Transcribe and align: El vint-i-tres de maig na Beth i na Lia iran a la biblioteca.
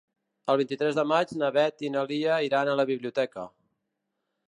El 0.53 0.55
vint-i-tres 0.61 0.97
de 0.99 1.03
maig 1.11 1.35
na 1.43 1.51
Beth 1.59 1.85
i 1.89 1.93
na 1.97 2.05
Lia 2.13 2.41
iran 2.49 2.73
a 2.73 2.77
la 2.83 2.89
biblioteca. 2.95 3.49